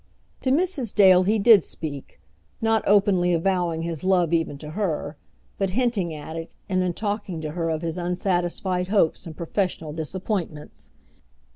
To 0.41 0.49
Mrs. 0.49 0.95
Dale 0.95 1.21
he 1.25 1.37
did 1.37 1.63
speak, 1.63 2.19
not 2.59 2.81
openly 2.87 3.35
avowing 3.35 3.83
his 3.83 4.03
love 4.03 4.33
even 4.33 4.57
to 4.57 4.71
her, 4.71 5.15
but 5.59 5.69
hinting 5.77 6.11
at 6.11 6.35
it, 6.35 6.55
and 6.67 6.81
then 6.81 6.93
talking 6.95 7.39
to 7.41 7.51
her 7.51 7.69
of 7.69 7.83
his 7.83 7.99
unsatisfied 7.99 8.87
hopes 8.87 9.27
and 9.27 9.37
professional 9.37 9.93
disappointments. 9.93 10.89